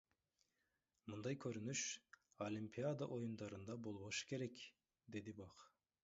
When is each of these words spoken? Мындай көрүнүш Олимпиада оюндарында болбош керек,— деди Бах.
Мындай 1.13 1.35
көрүнүш 1.41 1.83
Олимпиада 2.45 3.07
оюндарында 3.17 3.75
болбош 3.89 4.23
керек,— 4.31 4.63
деди 5.17 5.35
Бах. 5.43 5.61